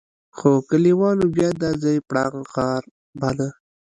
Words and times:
خو 0.37 0.49
کليوالو 0.69 1.25
بيا 1.35 1.49
دا 1.61 1.71
ځای 1.83 1.97
پړانګ 2.09 2.43
غار 2.53 2.83
باله. 3.19 3.49